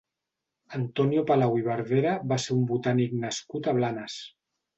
[0.77, 4.19] Antonio Palau i Verdera va ser un botànic nascut a Blanes.